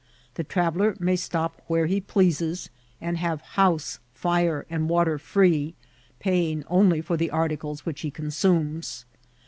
The 0.33 0.43
traveller 0.43 0.95
may 0.99 1.15
stop 1.15 1.61
where 1.67 1.85
he 1.85 2.01
pleases, 2.01 2.71
and 2.99 3.19
have 3.19 3.41
house, 3.53 3.99
fire, 4.15 4.65
and 4.67 4.89
water 4.89 5.19
firee, 5.19 5.75
paying 6.17 6.63
only 6.65 7.01
for 7.01 7.17
the 7.17 7.29
articles 7.29 7.85
which 7.85 8.01
he 8.01 8.09
consumes. 8.09 9.05